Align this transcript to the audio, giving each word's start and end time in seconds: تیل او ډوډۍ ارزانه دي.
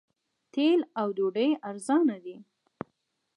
تیل 0.53 0.79
او 0.99 1.07
ډوډۍ 1.17 1.49
ارزانه 1.69 2.17
دي. 2.25 2.37